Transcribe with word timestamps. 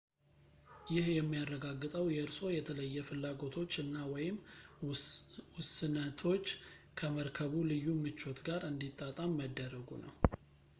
ይህ 0.93 1.07
የሚያረጋግጠው 1.17 2.05
የእርስዎ 2.13 2.47
የተለየ 2.55 3.03
ፍላጎቶች 3.09 3.75
እና/ወይም 3.83 4.39
ውስነቶች 5.59 6.47
ከመርከቡ 7.01 7.53
ልዩ 7.75 7.87
ምቾት 8.03 8.39
ጋር 8.49 8.63
እንዲጣጣም 8.73 9.39
መደረጉ 9.43 9.89
ነው 10.07 10.13